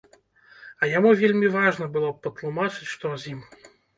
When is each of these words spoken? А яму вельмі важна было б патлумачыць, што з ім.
А 0.81 0.87
яму 0.97 1.11
вельмі 1.19 1.51
важна 1.57 1.89
было 1.97 2.09
б 2.15 2.23
патлумачыць, 2.27 2.91
што 2.97 3.13
з 3.25 3.37
ім. 3.37 3.45